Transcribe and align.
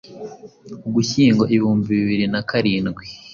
Ugushyingo 0.87 1.43
ibihumbi 1.53 1.87
bibiri 1.99 2.25
na 2.33 2.41
karindwi 2.49 3.03